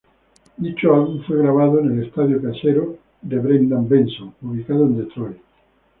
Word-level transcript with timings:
Dicho 0.57 0.95
álbum 0.95 1.21
fue 1.27 1.37
grabado 1.37 1.79
en 1.79 1.91
el 1.99 2.07
estudio 2.07 2.41
casero 2.41 2.97
de 3.21 3.37
Brendan 3.37 3.87
Benson, 3.87 4.33
ubicado 4.41 4.85
en 4.87 4.97
Detroit. 4.97 5.37